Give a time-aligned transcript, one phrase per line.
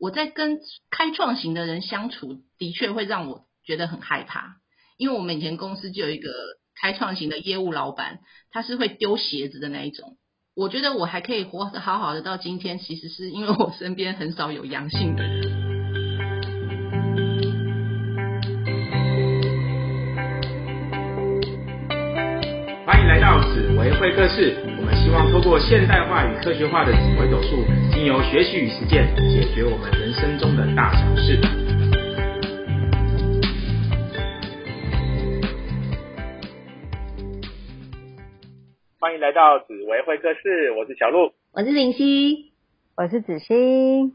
[0.00, 0.60] 我在跟
[0.90, 4.56] 开创型的人相处，的确会让我觉得很害怕，
[4.96, 6.30] 因为我们以前公司就有一个
[6.80, 10.16] 开创型的业务老板，他是会丢鞋子的那一种。
[10.56, 15.60] 我觉得我还可以活得好好的到今天，其实是因为我身边很少有阳性的人。
[22.86, 24.56] 欢迎来到紫薇会客室，
[25.10, 31.36] 希望透过现代化与科学化的指挥手术，经由学习与实践，解决我们人生中的大小事。
[39.00, 41.32] 欢迎来到紫薇会客室，我是小鹿。
[41.54, 42.52] 我是林夕，
[42.96, 44.12] 我是子欣。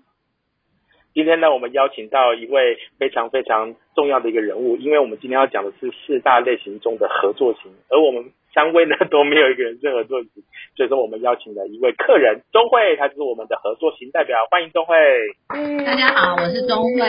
[1.15, 10.43] 今天呢，我们邀请到一位非常非常重要的一个人物，因为我们今天要讲的是四大类型中的合作型，而我们三位呢都没有一个人是合作型，
[10.75, 14.93] 所以说我们邀请了一位客人钟慧，他就是我们的合作型代表，欢迎钟慧。
[15.85, 17.01] 大家好，我是钟慧，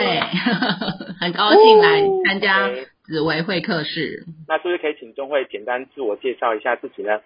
[1.19, 2.71] 很高兴来参加
[3.03, 4.23] 紫薇会客室。
[4.47, 7.19] 那是不是可以请钟慧简单自我介绍一下自己呢？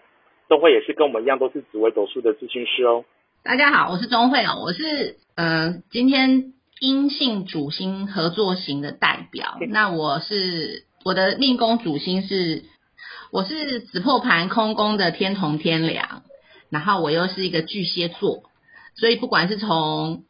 [0.50, 3.06] 钟慧也是跟我们一样都是紫薇斗数的咨询师哦。
[3.44, 9.60] 大家好，我是钟慧哦，我是呃今天阴性主星合作型的代表。
[9.70, 12.64] 那我是我的命宫主星是
[13.32, 16.24] 我是紫破盘空宫的天同天梁，
[16.72, 18.42] 然后我又是一个巨蟹座，
[18.96, 20.24] 所以不管是从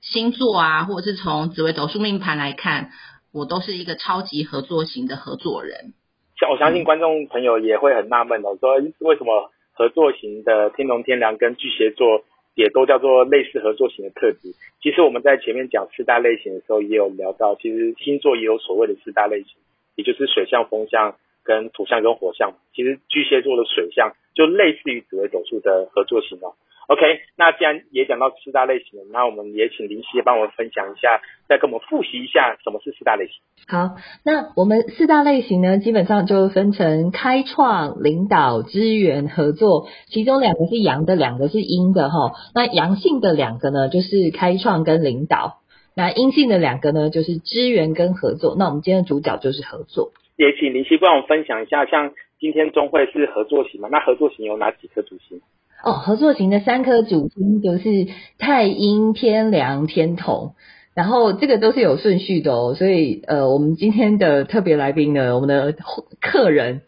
[0.00, 2.92] 星座啊，或者是从紫微斗数命盘来看，
[3.30, 5.92] 我都是一个超级合作型的合作人。
[6.38, 12.24] 像我相信观众朋友也会很纳闷哦，说为什么合作型的天龙天梁跟巨蟹座
[12.60, 14.52] 也都叫做类似合作型的特质？
[14.82, 19.56] 其实我们在前面讲四大类型的时候也有聊到，其实星座也有所谓的四大类型，
[19.96, 22.52] 也就是水象、风象、跟土象跟火象。
[22.74, 26.52] 其实巨蟹座的水象就类似于紫微斗数的合作型哦。
[26.90, 33.34] OK，那既然也讲到四大类型，那我们也请林夕帮我们分享一下，再跟我们复习一下什么是四大类型。
[33.68, 42.32] 好，那我们四大类型呢，基本上就分成开创、领导、支援、合作，其中两个是阳的，两个是阴的哈。
[42.56, 45.60] 那阳性的两个呢，就是开创跟领导；
[45.94, 48.56] 那阴性的两个呢，就是支援跟合作。
[48.58, 50.10] 那我们今天的主角就是合作。
[50.36, 53.88] 也请林夕帮我们分享一下，像今天中会是合作型嘛？
[53.92, 55.40] 那合作型有哪几颗主星？
[55.82, 58.08] 哦，合作型的三颗主星就是
[58.38, 60.54] 太阴、天梁、天同，
[60.94, 62.74] 然后这个都是有顺序的哦。
[62.74, 65.74] 所以呃，我们今天的特别来宾呢，我们的
[66.20, 66.82] 客人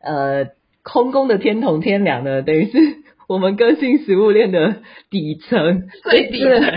[0.00, 0.46] 呃，
[0.82, 2.78] 空宫的天同、天梁呢，等于是
[3.28, 4.76] 我们个性食物链的
[5.10, 6.62] 底层，最底层。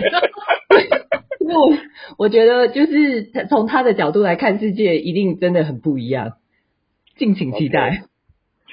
[1.53, 1.77] 我
[2.17, 6.33] 我觉得就是从他的角度来看世界，一定真的很不一样，
[7.17, 8.03] 敬请期待。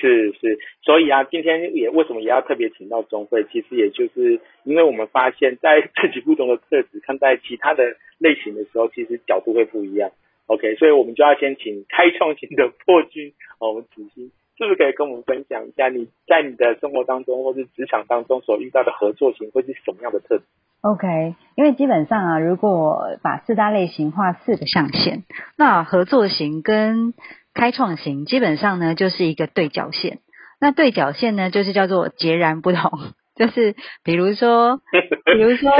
[0.00, 3.44] 是是，所以啊，今天也为什么也要特别请到钟慧？
[3.52, 10.10] 其实也就是因为我们发现，在自己不同的特质看待其他的类型的时候，其实角度会不一样。
[10.46, 20.44] OK，所以我们就要先请开创型的破军，我们子欣，是不是可以跟我们分享一下你在你的生活当中或是职场当中所遇到的合作型会是什么样的特质
[20.80, 25.24] ？OK，因为基本上啊，如果把四大类型画四个象限，
[25.56, 27.12] 那合作型跟
[27.54, 30.20] 开创型基本上呢就是一个对角线，
[30.60, 32.90] 那对角线呢就是叫做截然不同，
[33.36, 34.80] 就是比如说，
[35.24, 35.70] 比如说，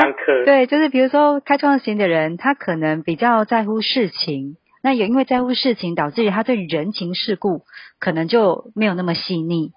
[0.44, 7.62] 对，就是比如说开创型的人，他可能比较在乎事情，那也因为在乎事情，导致于他对人情世故
[7.98, 9.72] 可能就没有那么细腻。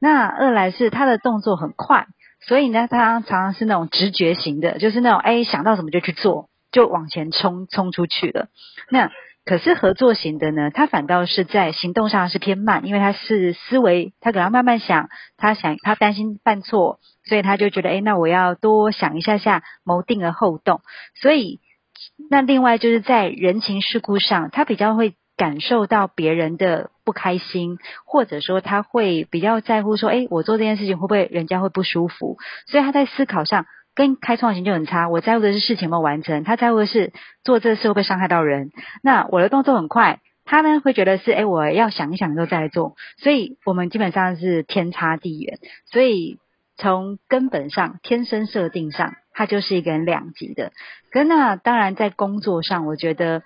[0.00, 2.06] 那二来是他的动作很快，
[2.40, 8.48] 所以呢，他常常是那种直觉型的，就是那种哎想到什么就去做，就往前冲冲出去了。
[8.90, 9.10] 那
[9.44, 20.80] 可是合作型的呢，他反倒是在行动上是偏慢，因为他是思维，他可能慢慢想，他想他担心犯错，所以他就觉得，哎，那我要多想一下下，谋定而后动。
[21.20, 21.58] 所以，
[22.30, 32.36] 那另外就是在人情世故上，他比较会感受到别人的不开心，或者说他会比较在乎说，哎，我做这件事情会不会人家会不舒服？
[32.68, 33.66] 所以他在思考上。
[33.94, 37.12] 跟开创型就很差，我在乎的是事情有没有完成，他在乎的是
[37.44, 38.70] 做这事会不会伤害到人。
[39.02, 42.94] 那我的动作很快，他呢会觉得是，哎，我要想一想之后再做。
[43.18, 45.58] 所以我们基本上是天差地远。
[45.86, 46.38] 所以
[46.76, 50.72] 从根本上，天生设定上，他就是一个人两极的。
[51.10, 53.42] 可那当然在工作上，我觉得。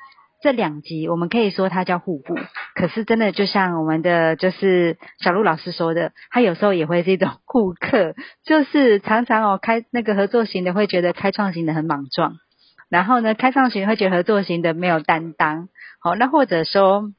[0.46, 2.36] 这两集我们可以说它叫互补，
[2.76, 8.14] 可是真的就像我们的就是小鹿老师说的，他有时候也会是一种互克，
[8.44, 12.36] 就是常常哦开那个合作型的会觉得开创型的很莽撞，
[12.88, 15.68] 然后呢开创型会觉得合作型的没有担当，
[16.00, 17.10] 好那或者说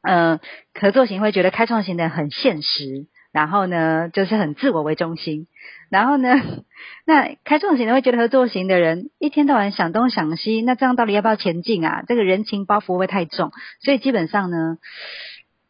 [0.00, 0.40] 嗯
[0.72, 5.48] 合作型会觉得开创型的很现实，然后呢就是很自我为中心，
[5.90, 6.28] 然后呢
[7.06, 12.04] 那开创型的会觉得合作型的人一天到晚想东想西，那这样到底要不要前进啊？
[12.06, 13.50] 这个人情包袱会不会太重？
[13.80, 14.78] 所以基本上呢。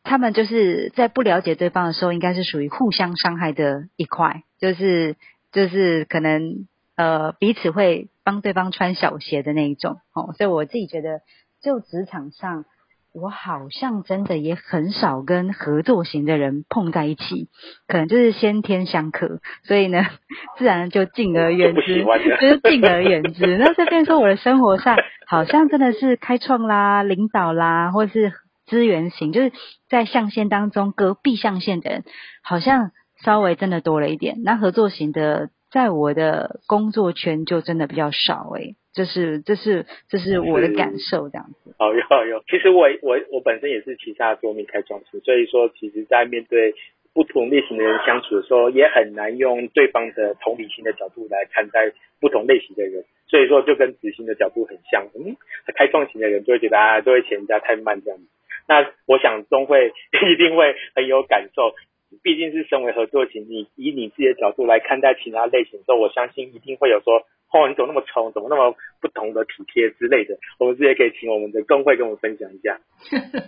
[0.05, 5.15] 他们就是在不了解对方的时候，应该是属于互相伤害的一块，就是
[5.53, 6.67] 就是可能
[6.97, 10.35] 呃彼此会帮对方穿小鞋的那一种哦。
[10.37, 11.21] 所以我自己觉得，
[11.63, 12.65] 就职场上，
[13.13, 17.49] 我好像真的也很少跟合作型的人碰在一起，
[17.87, 20.05] 可能就是先天相克，所以呢，
[20.59, 22.05] 自然就敬而远之，
[22.41, 23.59] 就是敬而远之。
[23.59, 28.33] 那这边说我的生活上，好像真的是开创啦、领导啦，或是。
[28.65, 29.53] 资源型就是
[29.91, 32.05] 在象限当中，隔壁象限的人
[32.43, 32.93] 好像
[33.23, 34.39] 稍微真的多了一点。
[34.45, 41.75] 那合作型的，在我的工作圈就真的比较少诶，这是这是这是我的感受这样子。
[41.81, 46.75] 哦，有有，其实我我我本身也是旗下桌面开创型，所以说其实在面对
[47.15, 53.05] 不同类型的人相处的时候，也很难用对方的同理心的角度来看待不同类型的人。
[53.29, 55.37] 所以说就跟执行的角度很像，嗯，
[55.75, 58.25] 开创型的人就会觉得啊，都会嫌人家太慢这样子。
[58.69, 61.75] 那我想钟会 一定会很有感受，
[62.23, 67.21] 毕竟是身为合作型，你以你自己的角度来看待其他类型的时候，我相信一定会有说，
[67.53, 70.39] 哦，你怎么那么冲，怎么那么不同的体贴之类的。
[70.59, 72.81] 我们这也可以请我们的工会跟我们分享一下。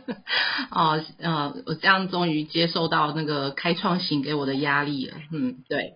[0.71, 5.15] 哦，呃，我这样终于接受到那个开创型给我的压力了。
[5.33, 5.95] 嗯，对。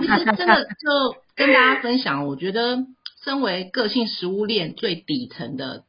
[0.00, 2.78] 其实真的就 跟大家分享，我觉得
[3.22, 5.84] 身为个性食物链最底层的。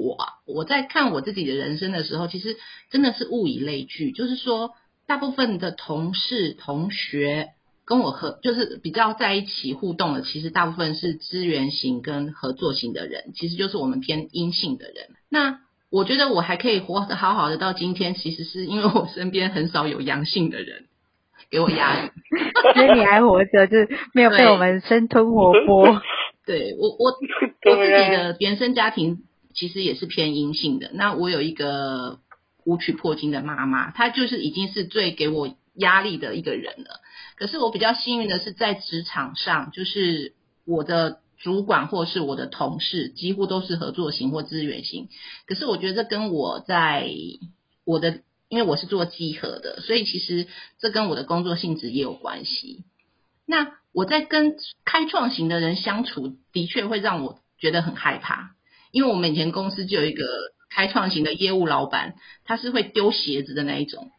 [0.00, 2.56] 我我在看我自己的人生的时候，其实
[2.90, 4.72] 真的是物以类聚，就是说，
[5.06, 7.50] 大部分的同事、同学
[7.84, 15.08] 跟我合，就是比较在一起互动的，其实大部分是资源型跟合作型的人，其实就是我们偏阴性的人。
[15.28, 15.60] 那
[15.90, 20.86] 我觉得我还可以活得好好的到今天，其实是因为我身边很少有阳性的人
[21.50, 22.10] 给我压力，
[22.74, 26.00] 所以你还活着，就是没有被我们生吞活剥。
[26.44, 29.22] 对我我我 自己的原生家庭。
[29.56, 30.90] 其实也是偏阴性的。
[30.92, 32.20] 那我有一个
[32.64, 37.00] 无曲破金的妈妈，她就是已经是最给我压力的一个人了。
[37.36, 45.08] 可是我比较幸运的是，在职场上，就是我的主管或是我的同事，几乎都是合作型或资源型。
[45.46, 47.10] 可是我觉得跟我在
[47.84, 50.46] 我的，因为我是做集合的，所以其实
[50.78, 52.84] 这跟我的工作性质也有关系。
[53.46, 58.55] 那我在跟开创型的人相处，的确会让我觉得很害怕。
[58.92, 60.24] 因为我们以前公司就有一个
[60.74, 64.10] 开创型的业务老板，他是会丢鞋子的那一种。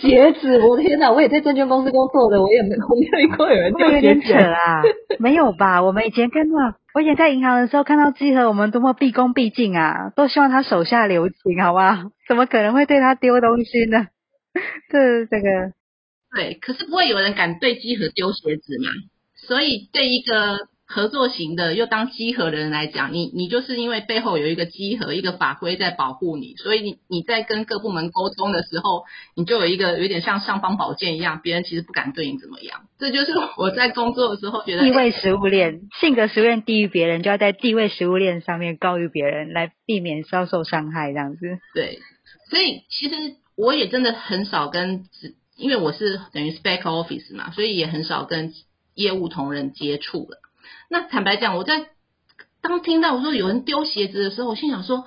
[0.00, 1.10] 鞋子，我的天哪！
[1.10, 4.82] 我也在证券公司工作的，我也没我没有过有人丢鞋子啊？
[5.18, 5.82] 没有吧？
[5.82, 12.12] 我们以前看到，我以前在银行的时候看到集合，我们多么毕恭毕敬啊，都希望他手下留情，好不好？
[12.28, 14.06] 怎么可能会对他丢东西呢？
[14.88, 15.72] 这这个
[16.36, 18.90] 对，可是不会有人敢对集合丢鞋子嘛？
[19.34, 20.68] 所以对一个。
[20.92, 29.04] 合作型的又当稽核的人来讲，你你就是因为背后有一个稽核一个法规在保护你，所以你你在跟各部门沟通的时候，
[29.36, 32.80] 你就有一个有点像尚方宝剑一样，别人其实不敢对你怎么样。
[32.98, 41.60] 这就是我在工作的时候觉得地位食物链性格食物链低于别人，就要在地位食物链上面高于别人，来避免遭受伤害这样子。
[41.72, 42.00] 对，
[42.50, 45.04] 所以其实我也真的很少跟，
[45.56, 48.52] 因为我是等于 spec office 嘛，所以也很少跟
[48.96, 50.39] 业务同仁接触了。
[50.90, 51.86] 那坦白讲，我在
[52.60, 55.04] 当听到我说有人丢鞋子的时候，我心想说：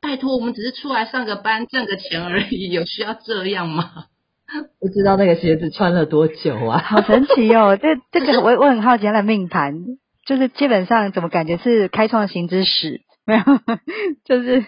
[0.00, 4.04] 拜托，我们只是出来上个班挣个钱而已，有需要这样吗？
[4.78, 6.78] 不知道那个鞋子穿了多久啊？
[6.84, 7.78] 好神奇哦！
[7.80, 9.74] 这 这个我我很好奇他的命盘，
[10.26, 13.00] 就是基本上怎么感觉是开创型之始？
[13.24, 13.42] 没有，
[14.26, 14.66] 就是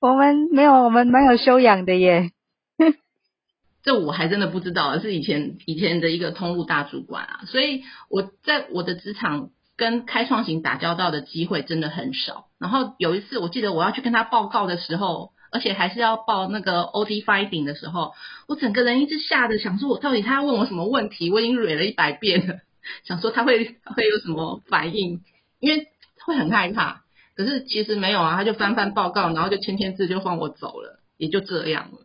[0.00, 2.30] 我们没有，我们蛮有修养的耶。
[3.82, 12.46] 这我还真的不知道，是以前以前的一个通路大主管啊，所以我在我的职场跟开创型打交道的机会真的很少。
[12.58, 18.12] 然后有一次，我记得我要去跟他报告的时候，而且还是要报那个 O D fighting 的时候，
[18.48, 21.30] 我整个人一直吓得想说，我到底他要问我什么问题？
[21.30, 22.60] 我已经蕊了一百遍了，
[23.04, 25.22] 想说他会会有什么反应，
[25.60, 25.88] 因为
[26.24, 27.02] 会很害怕。
[27.36, 31.98] 可是其实没有啊，他就翻翻报告，然后就签签字就放我走了，也就这样了。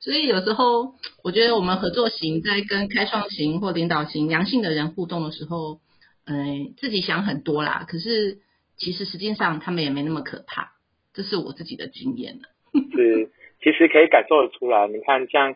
[0.00, 5.78] 所以有时候，我觉得我们合作型在跟开创型或领导型阳性的人互动的时候，
[6.26, 7.84] 嗯，自己想很多啦。
[7.88, 8.38] 可是
[8.76, 10.72] 其实实际上他们也没那么可怕，
[11.12, 12.48] 这是我自己的经验了。
[12.94, 13.30] 是，
[13.62, 14.88] 其实可以感受得出来。
[14.88, 15.54] 你看，像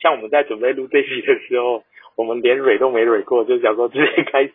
[0.00, 1.84] 像我们在准备录这集的时候，
[2.16, 4.54] 我们连蕊都没蕊过，就想说直接开始，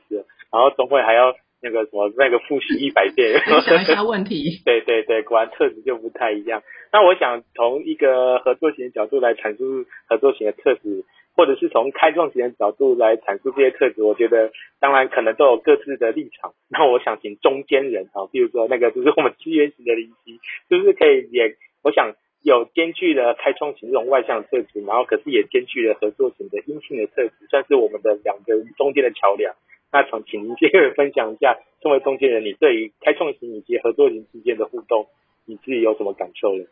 [0.52, 4.62] 然后总会还要那个什么那个复习一百遍， 想一下问题。
[4.66, 6.64] 对对对，果然特质就不太一样。
[6.92, 11.06] 那我想从一个合作型的角度来阐述合作型的特质，
[11.36, 16.54] 或者是从开创型的角度来阐述这些特质，我觉得当然可能都有各自的立场。
[16.70, 21.56] 那我想请中间人啊，比如说那个就是我们资源型的林夕，是不是可以也？
[21.84, 29.56] 我想有兼具了开创型这种外向特质，然后可是也兼具了合作型的阴性的特质，算是我们的两个中间的桥梁。
[29.92, 35.08] 那想请您先分享一下，身为中间人，你对于开创型以及合作型之间的互动，
[35.46, 36.66] 你自己有什么感受呢？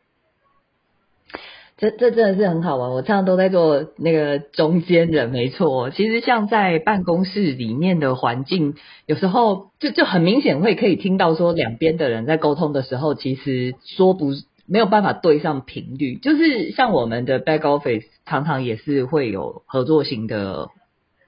[1.80, 5.90] 这这真的是很好玩，我常常都在做那个中间人，没错。
[5.92, 14.32] 其实像在办公室里面的环境，有时候就就很明显会可以听到说，两边的人在沟通的时候，其实说不
[14.66, 16.18] 没有办法对上频率。
[16.18, 20.68] 就是像我们的 back office，常常也是会有合作型的。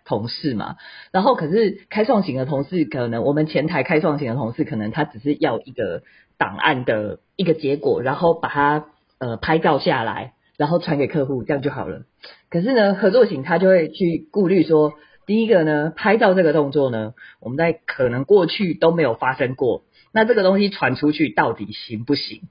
[0.03, 0.75] 同事嘛，
[1.13, 6.01] 然后可是开创型的同事，可能我们前台开创型的同事，可能他只是要一个
[6.37, 8.85] 档案的一个结果，然后把它
[9.19, 12.03] 呃拍照下来，然后传给客户，这样就好了。
[12.51, 14.93] 可是呢，合作型他就会去顾虑说，
[15.25, 22.43] 第一个呢，拍照这个动作呢，我们在可能过去都没有发生过，那这个东西传出去到底行不行？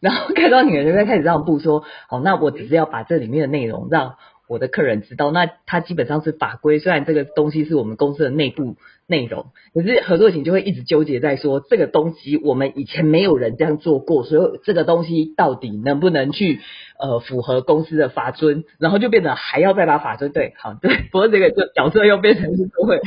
[0.00, 4.14] 然后开创型的就在开始让步说，好，那我只是要把这里面的内容让。
[4.50, 6.78] 我的客人知道，那他基本上是法规。
[6.78, 16.60] 虽然这个东西是我们公司的内部内容，可是合作型就会一直纠结在说，这个东西我们以前没有人这样做过，所以这个东西到底能不能去
[16.98, 18.64] 呃符合公司的法尊？
[18.78, 22.98] 然后就变得还要再把法尊对好对， 不过这个就角色又变成是都会，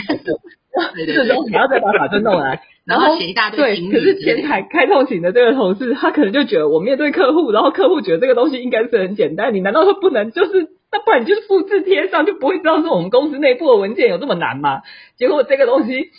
[0.95, 3.59] 最终还要再把法尊弄来，然后写一大堆。
[3.59, 10.69] 对，可是前台开创型的这个同事，他可能就觉得我面对客户，然后客户觉得这个东西应该是很简单，你难道说不能就是？
[10.93, 14.81] 那不然你就是复制贴上，就不会知道说我们公司内部的文件有这么难吗？
[15.17, 16.09] 结果这个东西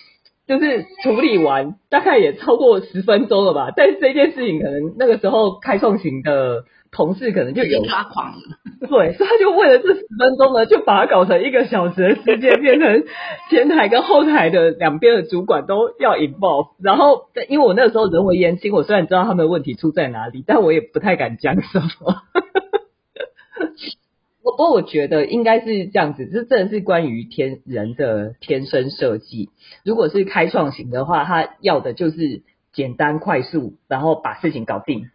[0.49, 3.71] 就是处理完，大概也超过十分钟了吧。
[3.77, 8.39] 但是这件事情可能那个时候开创型的同事可能就有抓狂了，
[8.87, 13.05] 对，所以他就为了这十分钟呢，就把它搞成一个小时的时间，变成
[13.51, 16.73] 前台跟后台的两边的主管都要 involve。
[16.83, 21.89] 然后因为我那个时候人为言轻，我虽然知道他们的问题出在哪里，但我也不太敢讲什么。
[24.45, 29.49] 不过我觉得应该是这样子，这真的是关于天人的天生设计。
[29.83, 35.07] 如果是开创型的话，他要的就是简单快速，然后把事情搞定。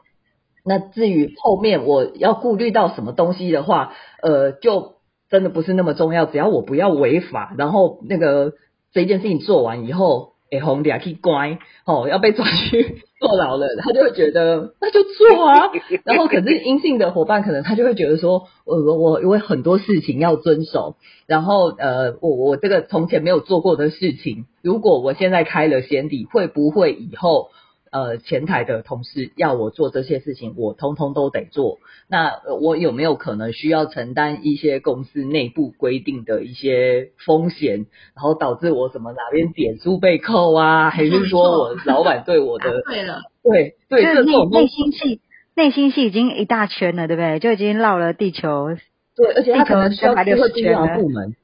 [0.67, 4.95] 那至于后面我要顾虑到什么东西的话，呃，就
[5.29, 6.25] 真的不是那么重要。
[6.25, 8.53] 只要我不要违法，然后那个
[8.93, 10.33] 这件事情做完以后。
[10.49, 15.71] 哎，红点去乖哦，要被抓去 坐牢了，他就会觉得那就做啊。
[16.05, 20.95] 然后可是阴性的伙伴，可能他就会觉得说，我我因为很多事情要遵守，
[21.25, 27.49] 然后呃，我我这个从前没有做过的事情，如果我现在开了先例，会不会以后？
[27.91, 31.79] 呃，前台的同事要我做这些事情，我通通都得做。
[32.09, 40.89] 那我有没有可能需要承担一些公司内部规定的一些风险，然后导致我什么哪边点数被扣啊？
[40.89, 45.21] 还是说我老板对我 的对了，对对，这种内心戏，
[45.55, 47.39] 内心戏已经一大圈了，对不对？
[47.39, 48.75] 就已经绕了地球。
[49.15, 51.35] 对，而且他可能需要还会进到部门。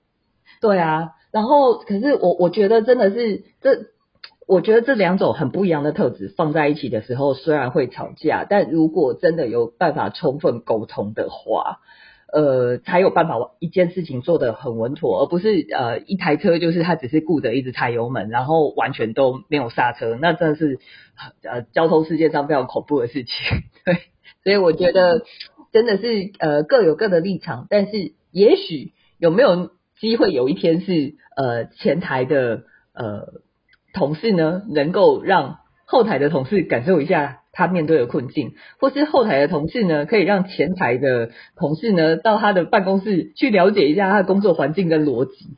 [0.61, 3.92] 对啊，然后可是我我觉得真的是这。
[4.47, 11.79] 我觉得这两种很不一样的特质放在一起的时候，虽然会吵架，但如果真的有办法充分沟通的话，
[12.31, 20.79] 呃，才有办法一件事情做得很稳妥，而不是呃一台车就是他只是顾着一直踩油门，然后完全都没有刹车，那真的是
[21.43, 23.33] 呃交通世界上非常恐怖的事情。
[23.85, 23.95] 对，
[24.43, 25.23] 所以我觉得
[25.71, 29.69] 真的是呃各有各的立场，但是也许有没有
[29.99, 33.41] 机会有一天是呃前台的呃。
[33.93, 45.49] 同事呢，能够让后台的同事感受一下他面对的困境，或是后台的同事呢，可以让前台的同事呢，到他的办公室去了解一下他的工作环境跟逻辑，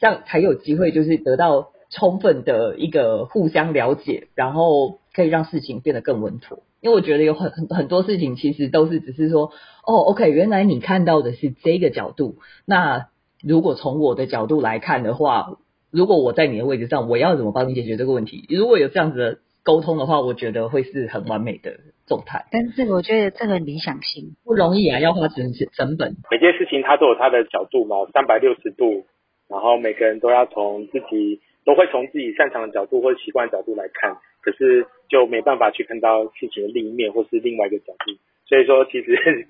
[0.00, 6.62] 这样才有机会就是得到充分的一个互相了解，然后可以让事情变得更稳妥。
[6.80, 9.50] 因为我觉得有很很很多事情其实都是只是说，
[9.86, 13.08] 哦，OK，原来你看到的是这个角度，那
[13.42, 15.58] 如果从我的角度来看的话。
[15.94, 18.44] 如果我在你的位置上，我要怎么帮你解决这个问题？
[18.50, 22.46] 如果有这样子的沟通的话，我觉得会是很完美的状态。
[22.50, 26.16] 但是我觉得这个理想性不容易啊，要花成成本。
[26.32, 29.06] 每件事情它都有它的角度嘛，三百六十度，
[29.48, 38.18] 然后每个人都要从自己都会从自己擅长的角度或习惯角度来看，可是就没办法去看到事情的另一面或是另外一个角度。
[38.48, 39.16] 所以说，其实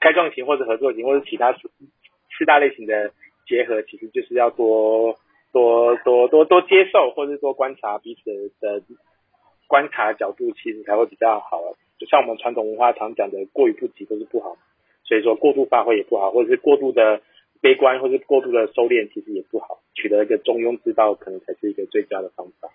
[0.00, 1.70] 开创型或者合作型或者其他四
[2.36, 3.10] 四大类型的
[3.48, 5.16] 结合，其实就是要多。
[5.52, 8.82] 多多多多接受，或者多观察彼此的
[9.66, 11.60] 观察角度，其实才会比较好。
[11.98, 14.56] 就像我们传统文化常讲的，过于不及都是不好，
[15.04, 17.20] 所以说过度发挥也不好，或者是过度的
[17.60, 19.80] 悲观，或是过度的收敛，其实也不好。
[19.94, 22.68] 取得一个中庸之道，可能才是一个最佳的方法。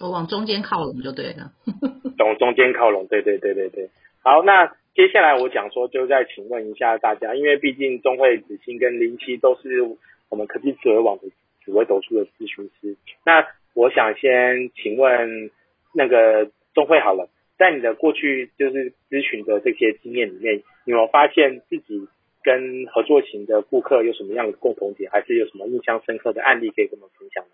[0.00, 1.52] 我往中间靠拢就对了。
[2.18, 3.90] 往中间靠拢，对对对对对。
[4.22, 9.82] 好，那接下来我讲说，就再请问一下大家，因为毕竟中会子欣跟林七都是
[10.30, 11.24] 我们科技智慧网的
[11.68, 12.96] 紫微斗数的咨询师。
[13.26, 13.44] 那
[13.74, 15.50] 我想先请问
[15.92, 17.28] 那个钟慧好了。
[17.58, 22.06] 在你的过去就是咨询的这些经验里面，有没有发现自己
[22.42, 27.50] 跟合作型的顾客有什么样的共同点，还是有什么印象深刻的案例可以跟我们分享呢？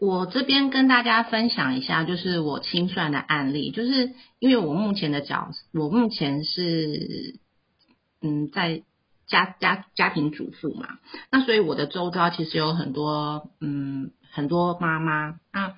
[0.00, 7.36] 我这边跟大家分享一下，就是我清算的案例，就是因为我目前的角，我目前是
[8.22, 8.82] 嗯在
[9.32, 11.00] 家家家庭主妇嘛，
[11.32, 15.74] 那所以我的周遭其实有很多嗯很多妈妈，那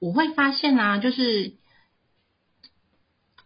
[0.00, 1.56] 我会发现呢，就是。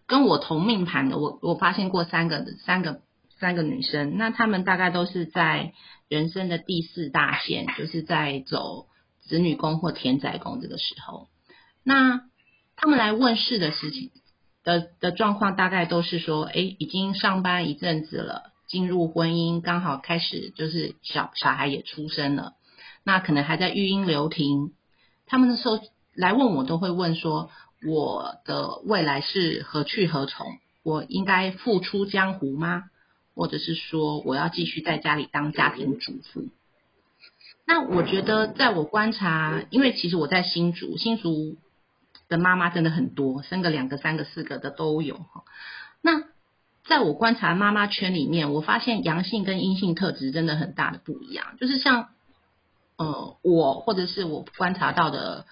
[0.04, 3.00] 跟我同命盘的，我我发现过三个三个
[3.38, 5.72] 三个女生，那她们大概都是在
[6.10, 8.88] 人生的第四大线，就是在走
[9.22, 11.28] 子女宫或田宅宫这个时候。
[11.82, 12.20] 那
[12.76, 14.10] 他们来问事的事情
[14.64, 22.54] 的的状况，大概都是说，哎，已经上班一阵子了，进入婚姻，刚好开始就是小小孩也出生了，
[23.04, 24.72] 那可能还在育婴留停。
[25.26, 25.78] 他们的时候
[26.14, 27.50] 来问我，都会问说。
[27.84, 30.46] 我的未来是何去何从？
[30.84, 32.84] 我应该复出江湖吗？
[33.34, 36.48] 或者是说我要继续在家里当家庭主妇？
[37.66, 41.56] 那我觉得，在我观察，因为其实我在新竹，新竹
[42.28, 45.42] 的妈妈真的很多，生个两个、三个、四个的都有哈。
[46.02, 46.22] 那
[46.86, 51.56] 在我观察妈妈圈里面，我发现阳性跟阴性特质真的很大的不一样。
[51.58, 52.08] 就是像
[52.96, 55.46] 呃，我或者是我观察到的。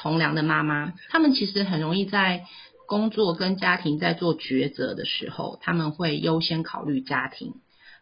[0.00, 2.44] 同僚的妈妈，他们其实很容易在
[2.86, 7.54] 工作跟家庭在做抉择的时候，他们会优先考虑家庭，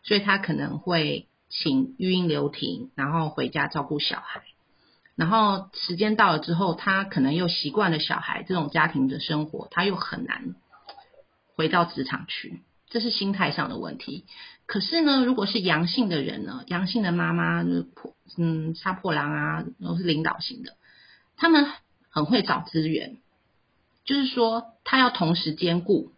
[0.03, 4.43] 所以他可能会请育婴留停，然后回家照顾小孩，
[5.15, 10.55] 然后时间到了之后，他可能又习惯了小孩这种家庭的生活，他又很难
[11.57, 14.25] 回到职场去，这是心态上的问题。
[14.67, 20.75] 可是呢，如果是阳性的人呢，阳性的妈妈就是破嗯杀破狼啊，都是领导型的，
[21.37, 21.67] 他们。
[22.09, 23.19] 很会找资源，
[24.07, 26.13] 就是说他要同时兼顾，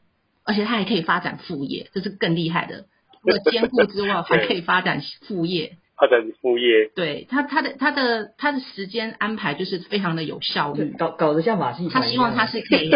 [0.45, 2.87] 而且他还可以发展副业，这是更厉害的。
[3.21, 5.77] 除了兼顾之外，还可以发展副业。
[5.99, 6.93] 发展副业。
[6.95, 12.93] 对他，他的他的他的时间安排就是非常的有效率，搞搞得像马戏他希望他是可以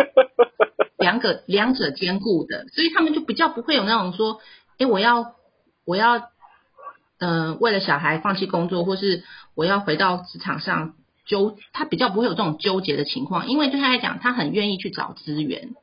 [1.02, 4.40] 两个两者兼顾的，所以他们就比较不会有那种说，
[4.78, 5.34] 哎，我要
[5.84, 6.30] 我要
[7.18, 9.22] 嗯为了小孩放弃工作，或是
[9.54, 10.94] 我要回到职场上。
[11.24, 15.76] 纠他比较不会有这种纠结的情况，因为对他来讲，他很愿意去找资源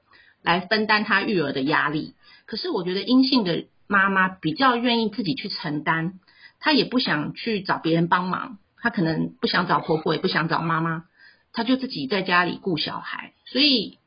[0.43, 2.13] 来分担他育儿的压力。
[2.45, 6.19] 可是我觉得阴性的妈妈比较愿意自己去承担，
[6.59, 11.05] 她也不想去找别人帮忙，她可能不想找婆婆，也不想找妈妈，
[11.53, 13.97] 她就自己在家里顾小孩，所以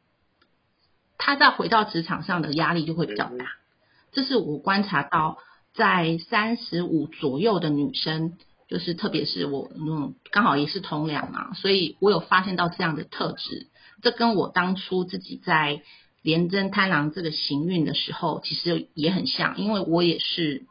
[1.24, 3.46] 她在回到职场上的压力就会比较大。
[4.10, 5.38] 这是我观察到
[5.72, 8.32] 在三十五左右的女生。
[8.68, 13.66] 就是特别是我嗯刚好也是同僚嘛，所以我有发现到这样的特质。
[14.00, 15.82] 这跟我当初自己在
[16.22, 20.62] 廉贞贪狼这个行运的时候，其实也很像，因为我也是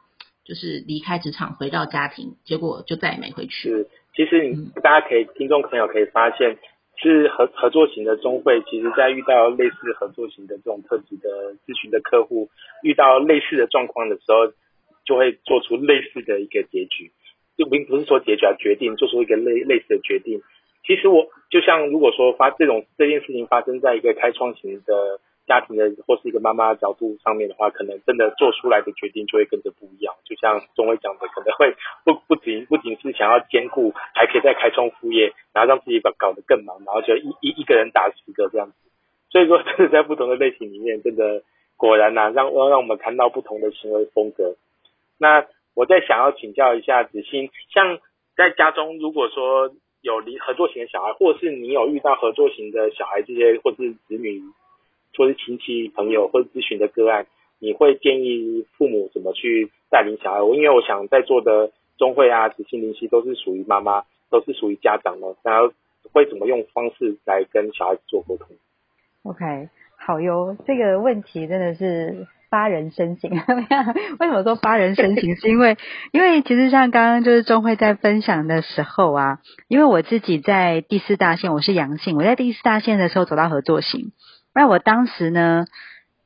[0.43, 3.69] 就是离开职场回到家庭，结果就再也没回去。
[3.69, 6.57] 是，其实你大家可以听众朋友可以发现，
[7.01, 12.49] 是合合作型的中会，其实在遇到类似合作型的这种特质的咨询的客户，
[12.83, 14.53] 遇到类似的状况的时候，
[15.03, 17.11] 就会做出类似的一个结局。
[17.57, 20.41] 就并不是说结局啊决定，做出一个类类似的决定。
[20.85, 25.19] 其实我就像如果说发这种这件事情发生在一个开创型的
[25.51, 30.15] 家庭的或是一个妈妈角度上面的话，可能真的做出来的决定就会跟着不一样。
[30.23, 38.73] 就像钟伟讲的，可能会不不仅不仅是想要兼顾，还可以再开创副业，然后让自己把搞得更忙，然后就一一一个人打十个这样子。
[39.29, 41.43] 所以说，真的在不同的类型里面，真的
[41.75, 44.55] 果然呐，让让让我们看到不同的行为风格。
[45.19, 45.45] 那。
[45.73, 47.97] 我在想要请教一下子欣，像
[48.35, 54.41] 在家中，如果说有离合作型的小孩，或是你有遇到合作型的小孩这些，或是子女，
[55.17, 57.27] 或是亲戚朋友或者咨询的个案，
[57.59, 60.41] 你会建议父母怎么去带领小孩？
[60.41, 65.73] 我因为我想在座的钟慧啊、子欣、林夕都是属于妈妈，都是属于家长的，然后
[66.11, 68.47] 会怎么用方式来跟小孩子做沟通
[69.23, 72.27] ？OK，好哟，这个问题真的是。
[72.51, 73.31] 发人深省。
[74.19, 75.35] 为什么说发人深省？
[75.37, 75.77] 是因为
[76.11, 84.11] 因为其实像刚刚就是钟慧在分享的时候啊，因为我自己在第四大线，我是阳性，我在第四大线的时候走到合作型，
[84.53, 85.65] 那我当时呢，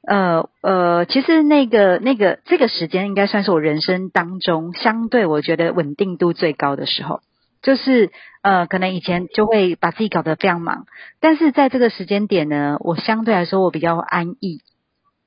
[0.07, 7.21] 呃呃，其实那个那个这个时间应该算是我人生当中相对我觉得稳定度最高的时候。
[7.61, 8.11] 就是
[8.43, 10.85] 呃，可能以前就会把自己搞得非常忙，
[11.19, 14.59] 但是在这个时间点呢，我相对来说我比较安逸。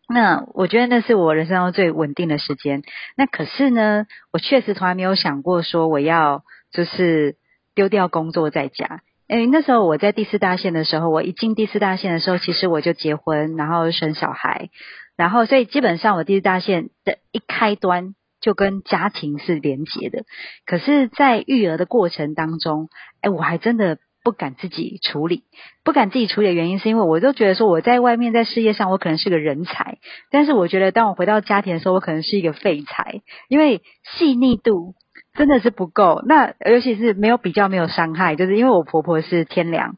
[0.08, 2.82] 那我觉得那是我人生中最稳定的时间。
[3.16, 7.34] 那可是呢，我确实从来没有想过说我要就是
[7.74, 9.00] 丢掉工作在家。
[9.28, 14.70] 诶，那时候我在第四大线的时候，我一进第四大线的时候，其实我就结婚，然后生小孩，
[15.16, 18.14] 然后所以基本上我第四大线的一开端。
[18.40, 20.22] 就跟家庭是连结的，
[20.64, 22.88] 可是，在育儿的过程当中，
[23.20, 25.42] 哎，我还真的不敢自己处理，
[25.82, 29.98] 不敢自己处理的原因是因为我都觉得说我在外面在事业上我可能是个人才，
[30.30, 34.94] 但是我觉得当我回到家庭的时候，我可能是一个废材，因为细腻度
[35.38, 36.22] 真的是不够。
[36.26, 39.96] 那尤其是没有比较，没有伤害，就是因为我婆婆是天良，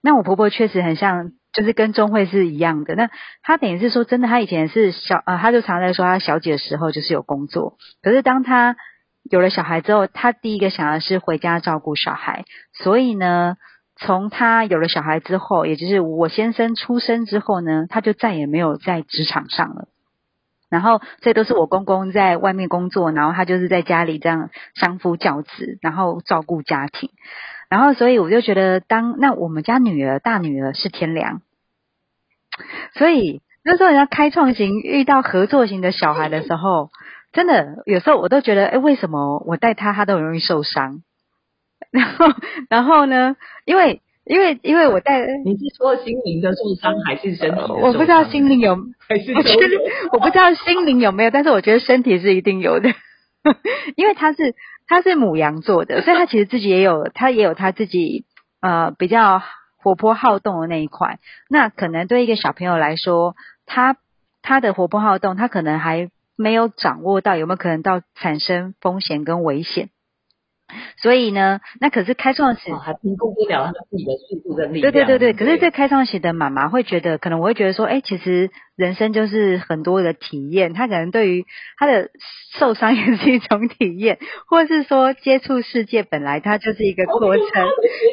[0.00, 1.32] 那我婆婆确实很像。
[1.50, 3.08] 就是跟钟慧是一样的，那
[3.42, 8.76] 她等于是说，真的，她以前是小呃，她就常在说她小姐的时候就是有工作，可是当她
[9.24, 13.56] 有了小孩之后，她第一个想的是回家照顾小孩，所以呢，
[13.96, 19.88] 从他有了小孩之后，也就是我先生出生之后呢，他就再也没有在职场上了，
[20.70, 27.10] 然后这都是我公公在外面工作，然后他就是在家里这样相夫教子，然后照顾家庭。
[27.70, 31.42] 然后，所以我就觉得，当那我们家女儿大女儿是天良，
[32.94, 36.90] 所以那时候人家开创型遇到合作型的小孩的时候，
[37.32, 41.02] 真的有时候我都觉得，哎，为什么我带他他都容易受伤？
[41.92, 42.26] 然后，
[42.70, 43.36] 然后呢？
[43.66, 47.60] 因为，因为，因为我带 你是说心灵的受伤还是身体？
[47.72, 48.76] 我不知道心灵有
[49.08, 49.62] 还是我觉得
[50.12, 52.90] 我不知道心灵有没有，但是我觉得身体是一定有的，
[53.96, 54.54] 因为他是。
[54.90, 58.24] 他是母羊座的，所以他其实自己也有，他也有他自己
[58.62, 59.42] 呃比较
[59.76, 61.18] 活泼好动的那一块。
[61.50, 63.36] 那可能对一个小朋友来说，
[63.66, 63.98] 他
[64.40, 69.90] 他的活泼好动，他可能还没有掌握到有没有可能到产生风险跟危险。
[71.00, 74.92] 所以呢，那可是开创型还评估不了他自己的速度跟力量。
[74.92, 81.46] 对对对对，可是这开创史的妈妈会觉得，可能我会觉得说，哎，其实人生就是很多的体验，他可能对于
[81.78, 82.10] 他的
[82.58, 87.44] 受伤也是一种体验，或者是说接触世界本来它就是一个过程。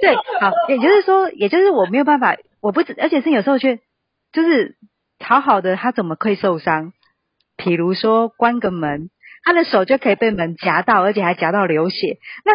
[0.02, 3.80] 对，好，也就是说，也就是我没有办法，我不，而且是有时候却
[4.32, 4.78] 就是
[5.20, 6.94] 好好的，他怎么可以受伤？
[7.58, 9.10] 比如说关个门。
[9.45, 12.51] 他的手就可以被门夹到，而且还夹到流血，那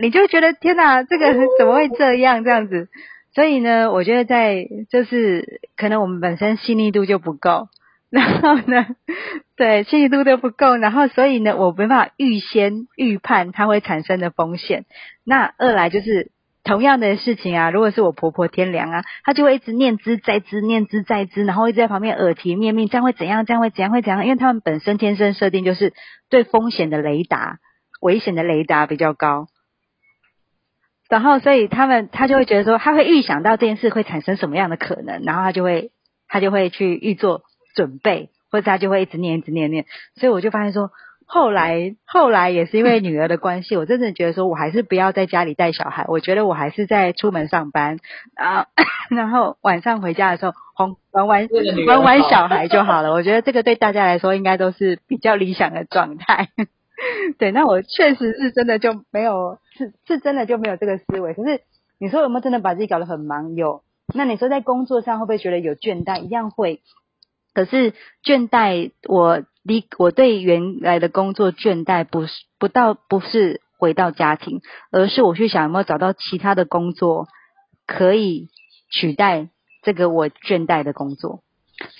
[0.00, 2.88] 你就觉得天哪，这个怎么会这样这样子？
[3.34, 7.66] 所以呢，我觉得在就是可能我们本身细腻度就不够，
[8.10, 8.86] 然后呢，
[9.56, 14.84] 对细腻度都不够，然后所以呢，我没办法预先预判它会产生的风险。
[15.24, 16.33] 那二来就是。
[16.64, 23.44] 同样的事情啊，如果是我婆婆天良啊，她就会一直念之在之，念之在之，然后一直在旁边耳提面命，这样会怎样？
[23.44, 23.92] 这样会怎样？
[23.92, 24.24] 会怎样？
[24.24, 25.92] 因为他们本身天生设定就是
[26.30, 27.58] 对风险的雷达、
[28.00, 29.46] 危险的雷达比较高，
[31.10, 35.90] 然后所以他们他就会觉得说，他会预想到这件事会产生什么样的可能，然后他就会
[36.28, 37.42] 他就会去预做
[37.74, 39.84] 准备，或者他就会一直念一直念念，
[40.16, 40.90] 所以我就发现说。
[41.26, 46.04] 后来， 后来也是因为女儿的关系，我真的觉得说，我还是不要在家里带小孩。
[46.08, 47.98] 我觉得我还是在出门上班，
[48.34, 48.66] 啊，
[49.10, 51.48] 然后晚上回家的时候，哄玩玩
[51.86, 53.12] 玩玩小孩就好了。
[53.12, 56.48] 我觉得这个对大家来说应该都是比较理想的状态。
[57.38, 61.34] 对，那我确实是真的就没有，是是真的就没有这个思维。
[61.34, 61.60] 可是
[61.98, 63.54] 你说有没有真的把自己搞得很忙？
[63.54, 63.82] 有。
[64.14, 66.20] 那你说在工作上会不会觉得有倦怠？
[66.20, 66.80] 一样会。
[67.54, 67.92] 可是
[68.24, 69.44] 倦怠，我。
[69.66, 74.60] 离我对原来的工作倦怠，不是不到不是回到家庭，
[74.92, 77.28] 而是我去想有没有找到其他的工作
[77.86, 78.48] 可以
[78.90, 79.48] 取代
[79.82, 81.40] 这个我倦怠的工作。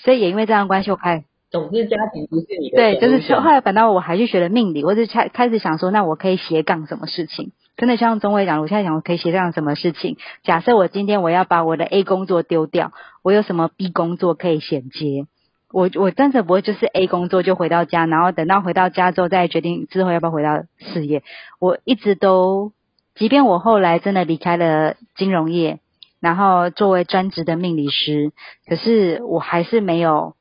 [0.03, 2.75] 所以也因为这样关系，我开总之家庭不是你的。
[2.75, 7.51] 对，就是后来反倒我还去学了命理，我就开开始想说，那我可以斜杠什么事情？
[7.77, 10.17] 真的像钟伟讲，我现在想我可以斜杠什么事情？
[10.43, 15.25] 假设我今天我要把我的 A 工作丢掉，我有什么 B 工作可以衔接？
[15.71, 21.23] 我我真的不会就是 A 工作就回到家，然后等到回到家之后再决定之后要不要回到事业。
[21.59, 22.71] 我一直都，
[23.15, 25.79] 即便我后来真的离开了金融业，
[26.21, 28.31] 然后作为专职的命理师，
[28.67, 30.35] 可是我还是没有，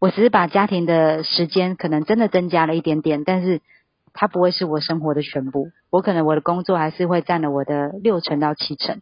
[0.00, 3.60] 我只是把家庭的时间可能真的增加了一点点，但是
[4.12, 5.68] 它不会是我生活的全部。
[5.90, 9.00] 我可能我的工作还是会占了我的六成到七成，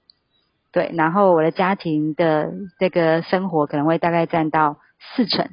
[0.70, 4.76] 对，然后我的家庭的这个生活可能会大概占到
[5.14, 5.48] 四成。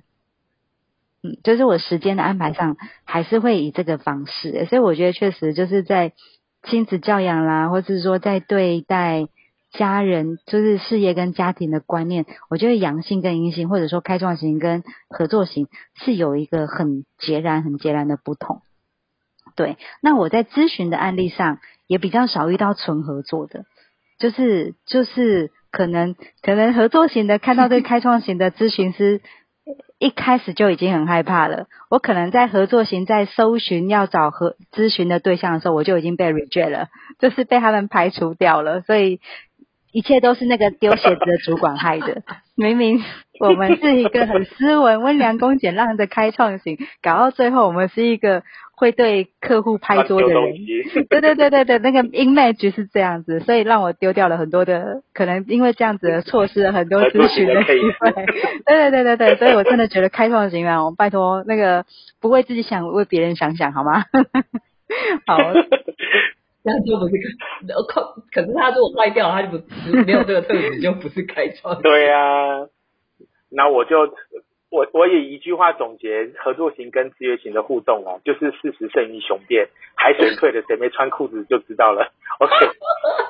[1.25, 6.13] 嗯，就是我时间的安排上还是会以这个方式，所以我觉得确实就是在
[6.61, 9.27] 亲子教养啦，或是说在对待
[9.71, 18.61] 家人，就是事业跟家庭的观念，我觉得阳性跟阴性，或者说开创型跟合作型是有一个很截然、很截然的不同。
[19.55, 23.65] 对，那我在咨询的案例上也比较少遇到纯合作的，
[24.19, 29.21] 就是就是可能可能合作型的看到这个开创型的咨询师。
[29.97, 31.67] 一开始就已经很害怕了。
[31.89, 36.88] 我可能在合作型在搜寻要找和咨询的对象的时候，我就已经被 reject 了，
[37.19, 38.82] 就是被他们排除掉了。
[38.82, 39.19] 所以
[39.95, 42.21] 一切都是那个丢鞋子的主管害的。
[42.55, 43.01] 明明
[43.39, 48.43] 我们是一个很斯文、温良恭俭让的开创型，搞到最后我们是一个。
[48.77, 50.53] 会对客户拍桌的人，
[51.10, 58.12] 对对对对对，那个 image 是这样子，所以让我丢掉了很多的，可能因为这样子的错失了很多咨询的机会。
[58.67, 61.86] 对对对对对，所以我真的觉得开创型啊，我拜托那个
[62.19, 64.03] 不为自己想，为别人想想好吗？
[65.25, 65.38] 好，
[66.65, 67.13] 这样就不是
[67.88, 68.01] 可
[68.34, 69.63] 可是他如果坏掉，他就不
[70.06, 71.80] 没有这个特质，就不是开创。
[71.82, 72.67] 对呀，
[73.49, 74.12] 那我就。
[74.71, 82.12] 我我也一句话总结合作型跟制约型的互动啊，就是事实胜于雄辩，海水退了谁没穿裤子就知道了。
[82.39, 82.51] OK，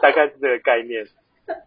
[0.02, 1.06] 大概是这个概念。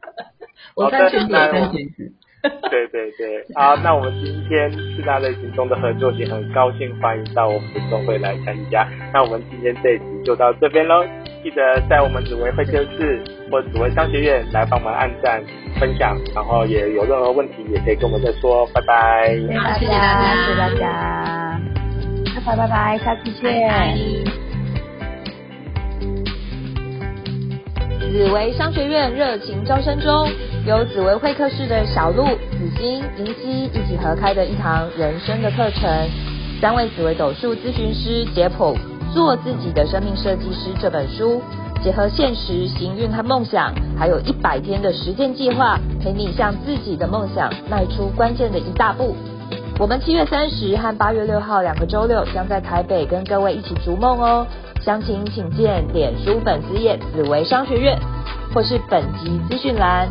[0.75, 2.13] 我穿裙子，穿裙子。
[2.42, 8.87] 对 对对，好，那我们今天四大类型中的合作也，很高兴欢迎到我们的总会来参加。
[9.12, 11.05] 那我们今天这一集就到这边喽，
[11.42, 13.20] 记得在我们紫薇会客室
[13.51, 15.42] 或紫薇商学院来帮忙按赞、
[15.81, 18.64] 分享，然后也有任何问题也可以跟我们再说。
[18.72, 21.61] 拜拜，谢谢大家，谢谢大家，
[22.37, 24.48] 拜拜拜拜，下次见。
[28.11, 30.31] 紫薇商学院热情招生中，
[30.66, 35.83] 由紫薇会客室的小鹿、紫金、银姬一起合开的一堂人生的课程。
[36.59, 38.75] 三位紫薇斗数咨询师解剖
[39.12, 41.42] 《做自己的生命设计师》这本书，
[41.85, 49.14] 结合现实、行运和梦想，还有一百天的实践计划，陪你向自己的梦想迈出关键的一大步。
[49.79, 54.47] 我们七月三十和八月六号两个周六将在台北跟各位一起逐梦哦。
[54.88, 58.01] 详情请见点书粉丝页紫薇商学院，
[58.55, 60.09] 或是本集资讯栏。